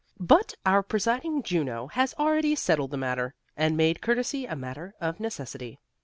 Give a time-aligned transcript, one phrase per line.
[0.19, 5.19] But our presiding Juno has already settled the matter, and made courtesy a matter of
[5.19, 5.79] necessity.